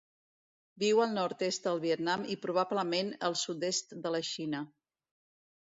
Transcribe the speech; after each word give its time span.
Viu 0.83 1.01
al 1.03 1.13
nord-est 1.17 1.67
del 1.67 1.83
Vietnam 1.83 2.25
i, 2.37 2.39
probablement, 2.47 3.13
el 3.29 3.39
sud-est 3.43 3.97
de 4.07 4.15
la 4.17 4.27
Xina. 4.31 4.65